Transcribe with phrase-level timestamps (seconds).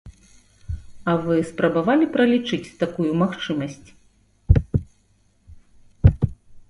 [1.11, 3.93] А вы спрабавалі пралічыць такую магчымасць?